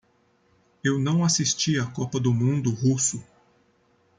[0.83, 3.23] Eu não assisti a copa do mundo russo.